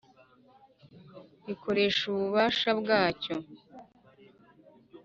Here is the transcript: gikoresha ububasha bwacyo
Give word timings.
gikoresha 1.45 2.01
ububasha 2.11 2.69
bwacyo 2.79 3.35